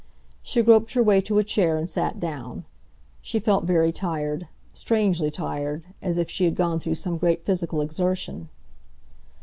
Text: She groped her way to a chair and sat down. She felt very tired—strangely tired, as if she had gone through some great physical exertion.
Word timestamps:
She 0.41 0.63
groped 0.63 0.93
her 0.93 1.03
way 1.03 1.21
to 1.21 1.37
a 1.37 1.43
chair 1.43 1.77
and 1.77 1.87
sat 1.87 2.19
down. 2.19 2.65
She 3.21 3.39
felt 3.39 3.65
very 3.65 3.91
tired—strangely 3.91 5.29
tired, 5.29 5.83
as 6.01 6.17
if 6.17 6.27
she 6.27 6.45
had 6.45 6.55
gone 6.55 6.79
through 6.79 6.95
some 6.95 7.19
great 7.19 7.45
physical 7.45 7.81
exertion. 7.81 8.49